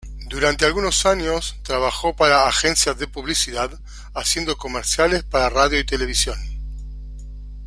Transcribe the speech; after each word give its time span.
Durante 0.27 0.65
algunos 0.65 1.05
años 1.05 1.57
trabajo 1.61 2.15
para 2.15 2.47
Agencias 2.47 2.97
de 2.97 3.07
Publicidad 3.07 3.69
haciendo 4.15 4.57
comerciales 4.57 5.21
para 5.21 5.49
radio 5.51 5.77
y 5.79 5.83
televisión. 5.85 6.39